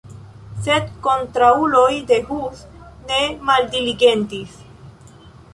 [0.67, 2.65] Sed kontraŭuloj de Hus
[3.13, 4.61] ne maldiligentis.